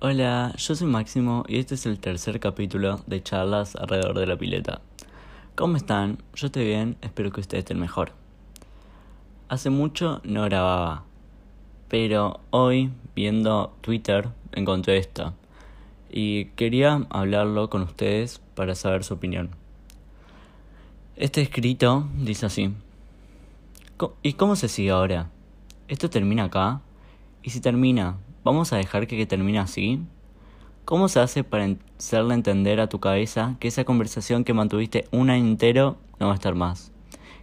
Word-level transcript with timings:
Hola, 0.00 0.54
yo 0.56 0.76
soy 0.76 0.86
Máximo 0.86 1.44
y 1.48 1.58
este 1.58 1.74
es 1.74 1.84
el 1.84 1.98
tercer 1.98 2.38
capítulo 2.38 3.00
de 3.08 3.20
charlas 3.20 3.74
alrededor 3.74 4.16
de 4.16 4.28
la 4.28 4.36
pileta. 4.36 4.80
¿Cómo 5.56 5.76
están? 5.76 6.22
Yo 6.34 6.46
estoy 6.46 6.66
bien, 6.66 6.96
espero 7.00 7.32
que 7.32 7.40
ustedes 7.40 7.62
estén 7.62 7.80
mejor. 7.80 8.12
Hace 9.48 9.70
mucho 9.70 10.20
no 10.22 10.44
grababa, 10.44 11.02
pero 11.88 12.38
hoy, 12.50 12.92
viendo 13.16 13.76
Twitter, 13.80 14.28
encontré 14.52 14.98
esto 14.98 15.34
y 16.08 16.44
quería 16.50 17.04
hablarlo 17.10 17.68
con 17.68 17.82
ustedes 17.82 18.40
para 18.54 18.76
saber 18.76 19.02
su 19.02 19.14
opinión. 19.14 19.50
Este 21.16 21.42
escrito 21.42 22.06
dice 22.18 22.46
así. 22.46 22.72
¿Y 24.22 24.34
cómo 24.34 24.54
se 24.54 24.68
sigue 24.68 24.90
ahora? 24.90 25.28
¿Esto 25.88 26.08
termina 26.08 26.44
acá? 26.44 26.82
¿Y 27.42 27.50
si 27.50 27.60
termina, 27.60 28.16
vamos 28.48 28.72
a 28.72 28.78
dejar 28.78 29.06
que, 29.06 29.26
termine 29.26 29.58
así? 29.58 30.00
¿Cómo 30.86 31.08
se 31.08 31.20
hace 31.20 31.44
para 31.44 31.68
hacerle 31.98 32.32
entender 32.32 32.80
a 32.80 32.88
tu 32.88 32.98
cabeza 32.98 33.56
que 33.60 33.68
esa 33.68 33.84
conversación 33.84 34.42
que 34.42 34.54
mantuviste 34.54 35.06
un 35.10 35.28
año 35.28 35.44
entero 35.44 35.98
no 36.18 36.28
va 36.28 36.32
a 36.32 36.36
estar 36.36 36.54
más? 36.54 36.90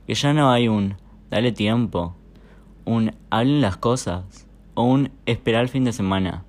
Que 0.08 0.16
ya 0.16 0.34
no 0.34 0.50
hay 0.50 0.68
un 0.68 0.96
dale 1.30 1.52
tiempo, 1.52 2.16
un 2.86 3.14
hablen 3.30 3.62
las 3.62 3.78
cosas 3.78 4.48
o 4.74 4.82
un 4.82 5.12
esperar 5.28 5.62
el 5.62 5.70
fin 5.70 5.84
de 5.84 5.94
semana. 5.94 6.44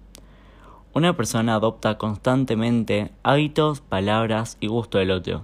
Una 0.95 1.15
persona 1.15 1.57
adopta 1.57 1.99
constantemente 1.99 3.13
hábitos, 3.23 3.83
palabras 3.83 4.57
y 4.59 4.69
gusto 4.69 4.97
del 4.97 5.11
otro. 5.11 5.43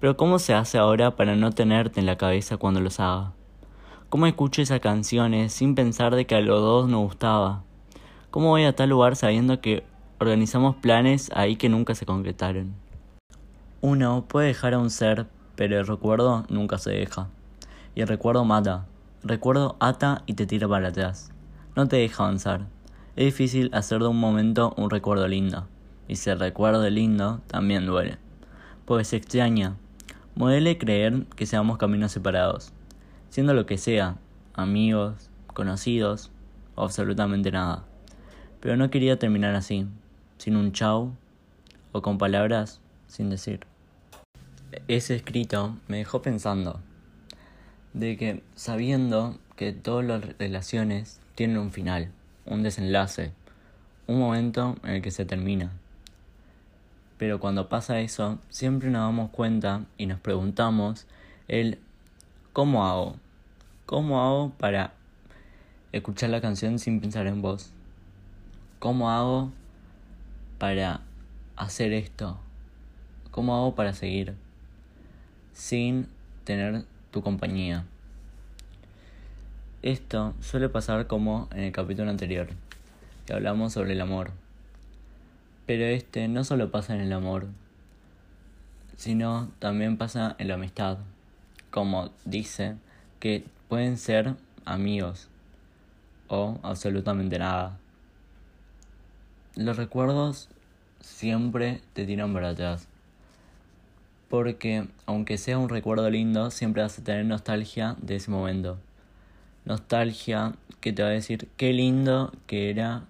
Pero 0.00 0.16
¿cómo 0.16 0.40
se 0.40 0.52
hace 0.52 0.78
ahora 0.78 1.14
para 1.14 1.36
no 1.36 1.52
tenerte 1.52 2.00
en 2.00 2.06
la 2.06 2.18
cabeza 2.18 2.56
cuando 2.56 2.80
los 2.80 2.98
haga? 2.98 3.34
¿Cómo 4.08 4.26
escucho 4.26 4.62
esas 4.62 4.80
canciones 4.80 5.52
sin 5.52 5.76
pensar 5.76 6.16
de 6.16 6.26
que 6.26 6.34
a 6.34 6.40
los 6.40 6.60
dos 6.60 6.88
nos 6.88 7.02
gustaba? 7.02 7.62
¿Cómo 8.32 8.48
voy 8.48 8.64
a 8.64 8.74
tal 8.74 8.88
lugar 8.88 9.14
sabiendo 9.14 9.60
que 9.60 9.84
organizamos 10.18 10.76
planes 10.76 11.30
ahí 11.34 11.56
que 11.56 11.68
nunca 11.68 11.94
se 11.94 12.06
concretaron? 12.06 12.72
Uno 13.82 14.24
puede 14.26 14.46
dejar 14.46 14.72
a 14.72 14.78
un 14.78 14.88
ser, 14.88 15.26
pero 15.54 15.78
el 15.78 15.86
recuerdo 15.86 16.46
nunca 16.48 16.78
se 16.78 16.92
deja. 16.92 17.28
Y 17.94 18.00
el 18.00 18.08
recuerdo 18.08 18.46
mata. 18.46 18.86
Recuerdo 19.22 19.76
ata 19.80 20.22
y 20.24 20.32
te 20.32 20.46
tira 20.46 20.66
para 20.66 20.88
atrás. 20.88 21.30
No 21.76 21.88
te 21.88 21.96
deja 21.96 22.24
avanzar. 22.24 22.62
Es 23.16 23.26
difícil 23.26 23.68
hacer 23.74 23.98
de 23.98 24.08
un 24.08 24.18
momento 24.18 24.72
un 24.78 24.88
recuerdo 24.88 25.28
lindo. 25.28 25.68
Y 26.08 26.16
si 26.16 26.30
el 26.30 26.40
recuerdo 26.40 26.86
es 26.86 26.92
lindo, 26.94 27.42
también 27.48 27.84
duele. 27.84 28.16
Pues 28.86 29.12
extraña. 29.12 29.76
Modele 30.36 30.78
creer 30.78 31.26
que 31.36 31.44
seamos 31.44 31.76
caminos 31.76 32.12
separados. 32.12 32.72
Siendo 33.28 33.52
lo 33.52 33.66
que 33.66 33.76
sea, 33.76 34.16
amigos, 34.54 35.28
conocidos, 35.52 36.30
absolutamente 36.76 37.52
nada. 37.52 37.84
Pero 38.62 38.76
no 38.76 38.90
quería 38.90 39.18
terminar 39.18 39.56
así, 39.56 39.88
sin 40.38 40.54
un 40.54 40.70
chau 40.70 41.10
o 41.90 42.00
con 42.00 42.16
palabras 42.16 42.80
sin 43.08 43.28
decir. 43.28 43.66
Ese 44.86 45.16
escrito 45.16 45.76
me 45.88 45.96
dejó 45.96 46.22
pensando 46.22 46.80
de 47.92 48.16
que 48.16 48.44
sabiendo 48.54 49.36
que 49.56 49.72
todas 49.72 50.06
las 50.06 50.38
relaciones 50.38 51.20
tienen 51.34 51.58
un 51.58 51.72
final, 51.72 52.12
un 52.46 52.62
desenlace, 52.62 53.32
un 54.06 54.20
momento 54.20 54.76
en 54.84 54.90
el 54.90 55.02
que 55.02 55.10
se 55.10 55.24
termina. 55.24 55.72
Pero 57.18 57.40
cuando 57.40 57.68
pasa 57.68 57.98
eso, 57.98 58.38
siempre 58.48 58.90
nos 58.90 59.02
damos 59.02 59.30
cuenta 59.30 59.86
y 59.98 60.06
nos 60.06 60.20
preguntamos 60.20 61.08
el 61.48 61.80
¿cómo 62.52 62.86
hago? 62.86 63.16
¿Cómo 63.86 64.22
hago 64.22 64.50
para 64.50 64.94
escuchar 65.90 66.30
la 66.30 66.40
canción 66.40 66.78
sin 66.78 67.00
pensar 67.00 67.26
en 67.26 67.42
vos? 67.42 67.72
¿Cómo 68.82 69.12
hago 69.12 69.52
para 70.58 71.02
hacer 71.54 71.92
esto? 71.92 72.40
¿Cómo 73.30 73.54
hago 73.54 73.76
para 73.76 73.92
seguir 73.92 74.34
sin 75.52 76.08
tener 76.42 76.84
tu 77.12 77.22
compañía? 77.22 77.84
Esto 79.82 80.34
suele 80.40 80.68
pasar 80.68 81.06
como 81.06 81.48
en 81.52 81.60
el 81.60 81.70
capítulo 81.70 82.10
anterior, 82.10 82.48
que 83.24 83.32
hablamos 83.32 83.72
sobre 83.72 83.92
el 83.92 84.00
amor. 84.00 84.32
Pero 85.64 85.84
este 85.84 86.26
no 86.26 86.42
solo 86.42 86.72
pasa 86.72 86.92
en 86.96 87.02
el 87.02 87.12
amor, 87.12 87.46
sino 88.96 89.52
también 89.60 89.96
pasa 89.96 90.34
en 90.40 90.48
la 90.48 90.54
amistad. 90.54 90.98
Como 91.70 92.10
dice, 92.24 92.74
que 93.20 93.44
pueden 93.68 93.96
ser 93.96 94.34
amigos 94.64 95.28
o 96.26 96.58
absolutamente 96.64 97.38
nada 97.38 97.78
los 99.56 99.76
recuerdos 99.76 100.48
siempre 101.00 101.80
te 101.92 102.06
tiran 102.06 102.32
para 102.32 102.50
atrás. 102.50 102.88
Porque 104.28 104.88
aunque 105.04 105.36
sea 105.36 105.58
un 105.58 105.68
recuerdo 105.68 106.08
lindo, 106.08 106.50
siempre 106.50 106.82
vas 106.82 106.98
a 106.98 107.04
tener 107.04 107.24
nostalgia 107.26 107.96
de 108.00 108.16
ese 108.16 108.30
momento. 108.30 108.78
Nostalgia 109.64 110.54
que 110.80 110.92
te 110.92 111.02
va 111.02 111.10
a 111.10 111.12
decir 111.12 111.48
qué 111.56 111.72
lindo 111.72 112.32
que 112.46 112.70
era 112.70 113.04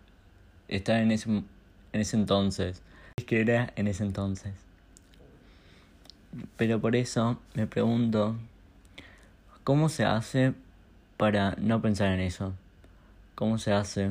estar 0.68 1.00
en 1.00 1.12
ese, 1.12 1.30
en 1.30 1.46
ese 1.92 2.16
entonces. 2.16 2.82
Que 3.26 3.40
era 3.40 3.72
en 3.76 3.86
ese 3.86 4.02
entonces. 4.02 4.52
Pero 6.56 6.80
por 6.80 6.96
eso 6.96 7.38
me 7.54 7.66
pregunto, 7.66 8.36
¿cómo 9.64 9.88
se 9.88 10.04
hace 10.04 10.54
para 11.16 11.54
no 11.58 11.80
pensar 11.80 12.08
en 12.08 12.20
eso? 12.20 12.52
¿Cómo 13.34 13.58
se 13.58 13.72
hace 13.72 14.10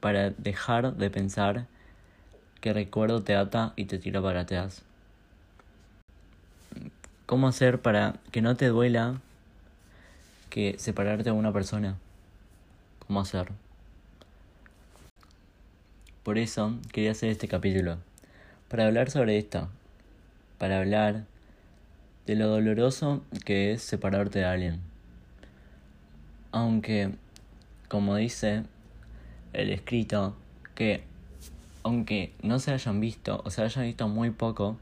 para 0.00 0.30
dejar 0.30 0.94
de 0.94 1.10
pensar 1.10 1.66
que 2.60 2.72
recuerdo 2.72 3.22
te 3.22 3.36
ata 3.36 3.72
y 3.76 3.84
te 3.84 3.98
tira 3.98 4.20
para 4.20 4.40
atrás. 4.40 4.82
¿Cómo 7.26 7.48
hacer 7.48 7.80
para 7.80 8.16
que 8.32 8.42
no 8.42 8.56
te 8.56 8.66
duela 8.66 9.20
que 10.48 10.76
separarte 10.78 11.24
de 11.24 11.30
una 11.30 11.52
persona? 11.52 11.96
¿Cómo 13.06 13.20
hacer? 13.20 13.52
Por 16.22 16.38
eso 16.38 16.76
quería 16.92 17.12
hacer 17.12 17.30
este 17.30 17.48
capítulo, 17.48 17.98
para 18.68 18.86
hablar 18.86 19.10
sobre 19.10 19.38
esto, 19.38 19.68
para 20.58 20.78
hablar 20.78 21.24
de 22.26 22.36
lo 22.36 22.48
doloroso 22.48 23.24
que 23.44 23.72
es 23.72 23.82
separarte 23.82 24.40
de 24.40 24.44
alguien. 24.44 24.80
Aunque, 26.52 27.12
como 27.88 28.16
dice 28.16 28.64
el 29.52 29.70
escrito 29.70 30.36
que 30.74 31.04
aunque 31.82 32.32
no 32.42 32.58
se 32.58 32.72
hayan 32.72 33.00
visto 33.00 33.42
o 33.44 33.50
se 33.50 33.62
hayan 33.62 33.84
visto 33.84 34.08
muy 34.08 34.30
poco, 34.30 34.78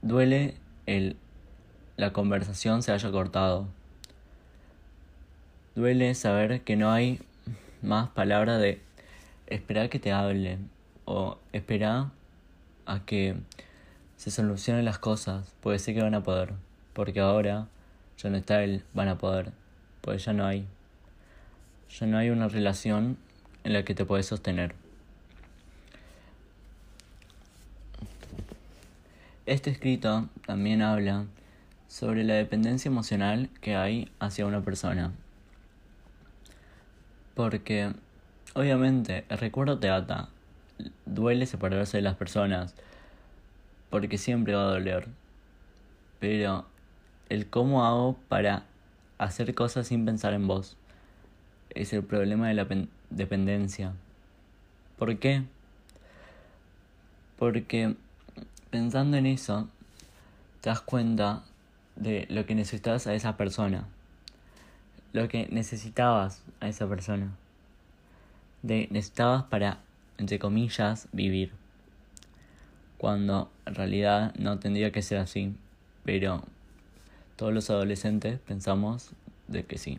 duele 0.00 0.54
el 0.86 1.16
la 1.96 2.12
conversación 2.12 2.82
se 2.82 2.92
haya 2.92 3.10
cortado. 3.10 3.68
Duele 5.74 6.14
saber 6.14 6.62
que 6.62 6.76
no 6.76 6.90
hay 6.90 7.20
más 7.82 8.08
palabras 8.10 8.60
de 8.60 8.80
esperar 9.46 9.88
que 9.88 9.98
te 9.98 10.12
hable 10.12 10.58
o 11.04 11.38
esperar 11.52 12.06
a 12.86 13.00
que 13.04 13.36
se 14.16 14.30
solucionen 14.30 14.84
las 14.84 14.98
cosas, 14.98 15.52
porque 15.60 15.78
sé 15.78 15.94
que 15.94 16.02
van 16.02 16.14
a 16.14 16.22
poder, 16.22 16.54
porque 16.92 17.20
ahora 17.20 17.68
ya 18.18 18.30
no 18.30 18.36
está 18.36 18.62
el 18.62 18.84
van 18.94 19.08
a 19.08 19.18
poder, 19.18 19.52
pues 20.00 20.24
ya 20.24 20.32
no 20.32 20.46
hay. 20.46 20.66
Ya 21.98 22.06
no 22.06 22.16
hay 22.16 22.30
una 22.30 22.48
relación 22.48 23.18
en 23.64 23.72
la 23.72 23.84
que 23.84 23.94
te 23.94 24.04
puedes 24.04 24.26
sostener. 24.26 24.74
Este 29.46 29.70
escrito 29.70 30.28
también 30.46 30.82
habla 30.82 31.26
sobre 31.88 32.24
la 32.24 32.34
dependencia 32.34 32.88
emocional 32.88 33.48
que 33.60 33.74
hay 33.76 34.10
hacia 34.20 34.46
una 34.46 34.62
persona. 34.62 35.12
Porque, 37.34 37.92
obviamente, 38.54 39.24
el 39.28 39.38
recuerdo 39.38 39.78
te 39.78 39.88
ata. 39.88 40.28
Duele 41.06 41.46
separarse 41.46 41.98
de 41.98 42.02
las 42.02 42.16
personas. 42.16 42.74
Porque 43.90 44.16
siempre 44.16 44.54
va 44.54 44.62
a 44.62 44.72
doler. 44.72 45.08
Pero, 46.20 46.66
el 47.28 47.48
cómo 47.48 47.84
hago 47.84 48.16
para 48.28 48.64
hacer 49.18 49.54
cosas 49.54 49.88
sin 49.88 50.04
pensar 50.04 50.34
en 50.34 50.46
vos 50.46 50.76
es 51.74 51.92
el 51.92 52.02
problema 52.02 52.48
de 52.48 52.54
la 52.54 52.66
dependencia. 53.10 53.92
¿Por 54.98 55.18
qué? 55.18 55.42
Porque 57.38 57.96
pensando 58.70 59.16
en 59.16 59.26
eso, 59.26 59.68
te 60.60 60.70
das 60.70 60.80
cuenta 60.80 61.42
de 61.96 62.26
lo 62.30 62.46
que 62.46 62.54
necesitabas 62.54 63.06
a 63.06 63.14
esa 63.14 63.36
persona. 63.36 63.86
Lo 65.12 65.28
que 65.28 65.48
necesitabas 65.50 66.42
a 66.60 66.68
esa 66.68 66.88
persona. 66.88 67.32
De 68.62 68.88
necesitabas 68.90 69.44
para, 69.44 69.80
entre 70.18 70.38
comillas, 70.38 71.08
vivir. 71.12 71.52
Cuando 72.96 73.50
en 73.66 73.74
realidad 73.74 74.34
no 74.36 74.58
tendría 74.58 74.92
que 74.92 75.02
ser 75.02 75.18
así. 75.18 75.54
Pero 76.04 76.44
todos 77.36 77.52
los 77.52 77.68
adolescentes 77.70 78.38
pensamos 78.38 79.10
de 79.48 79.64
que 79.64 79.78
sí. 79.78 79.98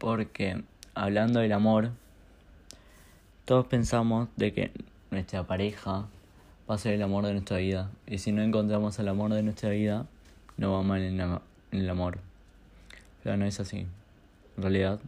Porque 0.00 0.64
hablando 0.94 1.40
del 1.40 1.52
amor, 1.52 1.92
Todos 3.44 3.66
pensamos 3.66 4.28
de 4.36 4.52
que 4.54 4.70
nuestra 5.10 5.46
pareja 5.46 6.06
va 6.70 6.76
a 6.76 6.78
ser 6.78 6.94
el 6.94 7.02
amor 7.02 7.26
de 7.26 7.32
nuestra 7.32 7.58
vida. 7.58 7.90
Y 8.06 8.18
si 8.18 8.32
no 8.32 8.42
encontramos 8.42 8.98
el 8.98 9.08
amor 9.08 9.34
de 9.34 9.42
nuestra 9.42 9.70
vida, 9.70 10.06
no 10.56 10.72
va 10.72 10.82
mal 10.82 11.02
en, 11.02 11.20
el 11.72 11.90
amor. 11.90 12.18
Pero 13.22 13.36
no 13.36 13.44
es 13.44 13.60
así. 13.60 13.88
En 14.56 14.62
realidad, 14.62 15.00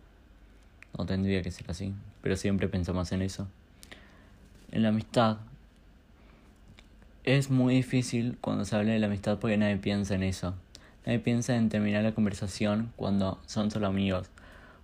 no 0.99 1.07
tendría 1.07 1.41
que 1.41 1.53
ser 1.53 1.71
así. 1.71 1.95
Pero 2.21 2.37
siempre 2.37 2.69
pensamos 2.69 3.13
en 3.13 3.23
eso. 3.23 3.47
En 4.73 4.83
la 4.83 4.89
amistad, 4.89 5.39
es 7.23 7.49
muy 7.49 7.77
difícil 7.77 8.37
cuando 8.41 8.65
se 8.65 8.75
habla 8.75 8.93
de 8.93 8.99
la 8.99 9.07
amistad 9.07 9.39
porque 9.39 9.57
nadie 9.57 9.77
piensa 9.77 10.17
en 10.17 10.25
eso. 10.25 10.55
Nadie 11.07 11.21
piensa 11.21 11.57
en 11.57 11.69
terminar 11.69 12.03
la 12.03 12.13
conversación 12.13 12.93
cuando 12.97 13.41
son 13.47 13.71
solo 13.71 13.87
amigos. 13.87 14.29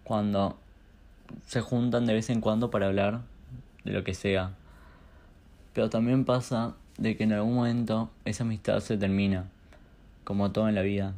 Cuando 0.09 0.57
se 1.47 1.61
juntan 1.61 2.07
de 2.07 2.15
vez 2.15 2.31
en 2.31 2.41
cuando 2.41 2.71
para 2.71 2.87
hablar 2.87 3.21
de 3.85 3.93
lo 3.93 4.05
que 4.05 4.15
sea. 4.15 4.55
Pero 5.75 5.91
también 5.91 6.25
pasa 6.25 6.77
de 6.97 7.15
que 7.15 7.25
en 7.25 7.35
algún 7.35 7.55
momento 7.55 8.11
esa 8.25 8.45
amistad 8.45 8.81
se 8.81 8.97
termina, 8.97 9.45
como 10.25 10.51
todo 10.51 10.67
en 10.67 10.75
la 10.75 10.81
vida. 10.81 11.13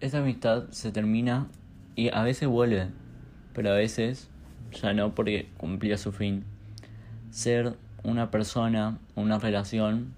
Esa 0.00 0.18
amistad 0.18 0.70
se 0.70 0.92
termina 0.92 1.48
y 1.96 2.14
a 2.14 2.22
veces 2.22 2.48
vuelve, 2.48 2.86
pero 3.52 3.70
a 3.70 3.74
veces 3.74 4.28
ya 4.70 4.92
no 4.92 5.12
porque 5.12 5.48
cumplía 5.56 5.98
su 5.98 6.12
fin. 6.12 6.44
Ser 7.32 7.74
una 8.04 8.30
persona, 8.30 8.96
una 9.16 9.40
relación 9.40 10.14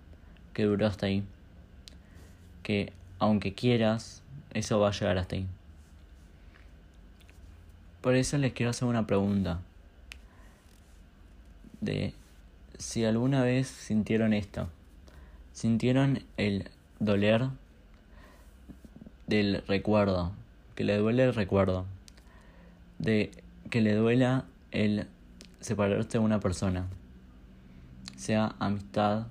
que 0.53 0.65
duró 0.65 0.87
hasta 0.87 1.07
ahí. 1.07 1.25
Que 2.63 2.93
aunque 3.19 3.55
quieras, 3.55 4.23
eso 4.53 4.79
va 4.81 4.89
a 4.89 4.93
llegar 4.93 5.17
hasta 5.17 5.37
ahí. 5.37 5.47
Por 8.05 8.17
eso 8.17 8.37
les 8.37 8.53
quiero 8.53 8.69
hacer 8.69 8.87
una 8.87 9.07
pregunta. 9.07 9.63
De 11.81 12.13
si 12.77 13.03
alguna 13.03 13.43
vez 13.43 13.67
sintieron 13.67 14.35
esto. 14.35 14.69
Sintieron 15.55 16.23
el 16.37 16.69
doler 16.99 17.49
del 19.27 19.65
recuerdo. 19.67 20.33
Que 20.75 20.85
le 20.85 20.99
duele 20.99 21.25
el 21.25 21.35
recuerdo. 21.35 21.87
De 22.99 23.31
que 23.71 23.81
le 23.81 23.95
duela 23.95 24.45
el 24.71 25.07
separarse 25.63 26.19
de 26.19 26.19
una 26.19 26.41
persona 26.41 26.87
sea 28.19 28.55
amistad 28.59 29.29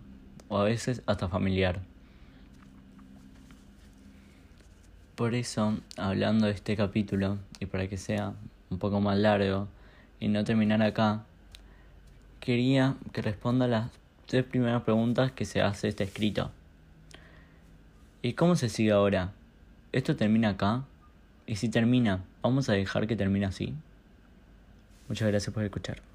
o 0.48 0.58
a 0.58 0.64
veces 0.64 1.04
hasta 1.06 1.30
familiar. 1.30 1.80
Por 5.14 5.36
eso, 5.36 5.78
hablando 5.96 6.48
de 6.48 6.54
este 6.54 6.76
capítulo, 6.76 7.38
y 7.60 7.68
para 7.68 7.88
que 7.88 7.98
sea 7.98 8.34
un 8.74 8.80
poco 8.80 9.00
más 9.00 9.18
largo 9.18 9.68
y 10.20 10.28
no 10.28 10.44
terminar 10.44 10.82
acá, 10.82 11.24
quería 12.40 12.96
que 13.12 13.22
responda 13.22 13.68
las 13.68 13.90
tres 14.26 14.44
primeras 14.44 14.82
preguntas 14.84 15.32
que 15.32 15.46
se 15.46 15.62
hace 15.62 15.88
este 15.88 16.04
escrito. 16.04 16.52
¿Y 18.22 18.34
cómo 18.34 18.56
se 18.56 18.70
sigue 18.70 18.92
ahora? 18.92 19.32
¿Esto 19.92 20.16
termina 20.16 20.50
acá? 20.50 20.84
Y 21.46 21.58
si 21.58 21.70
termina, 21.70 22.24
¿vamos 22.42 22.70
a 22.70 22.74
dejar 22.74 23.06
que 23.06 23.16
termine 23.16 23.46
así? 23.46 23.74
Muchas 25.08 25.28
gracias 25.28 25.54
por 25.54 25.64
escuchar. 25.64 26.13